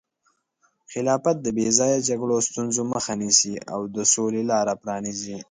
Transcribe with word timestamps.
خلافت 0.91 1.37
د 1.41 1.47
بې 1.57 1.67
ځایه 1.79 2.05
جګړو 2.09 2.33
او 2.37 2.45
ستونزو 2.49 2.81
مخه 2.93 3.13
نیسي 3.21 3.53
او 3.73 3.81
د 3.95 3.97
سولې 4.13 4.43
لاره 4.51 4.73
پرانیزي. 4.81 5.35